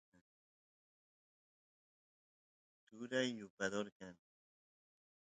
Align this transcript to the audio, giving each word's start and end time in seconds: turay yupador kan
turay 2.85 3.25
yupador 3.39 3.87
kan 3.97 4.15